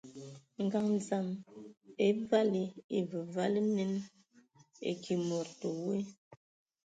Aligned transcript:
Ngaɲ 0.63 0.85
dzam 1.01 1.27
e 2.05 2.07
vali 2.29 2.63
evǝvali 2.97 3.61
nen, 3.75 3.93
eki 4.89 5.13
mod 5.27 5.47
te 5.59 5.67
woe, 5.81 5.99